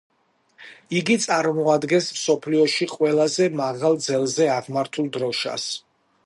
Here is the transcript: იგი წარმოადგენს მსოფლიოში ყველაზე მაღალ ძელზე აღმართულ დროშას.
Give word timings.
იგი 1.01 1.17
წარმოადგენს 1.25 2.07
მსოფლიოში 2.15 2.87
ყველაზე 2.95 3.51
მაღალ 3.61 3.99
ძელზე 4.07 4.49
აღმართულ 4.55 5.13
დროშას. 5.21 5.69